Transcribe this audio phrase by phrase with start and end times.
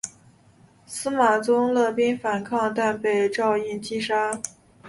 [0.87, 4.41] 司马宗勒兵反抗但被赵胤击杀。